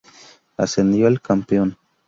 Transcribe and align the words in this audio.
Ascendió 0.57 1.05
el 1.07 1.19
campeón. 1.21 1.77